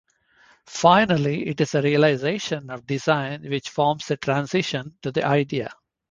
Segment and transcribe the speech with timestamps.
[0.65, 5.71] Finally, it is the realisation of design which forms the transition to the Idea.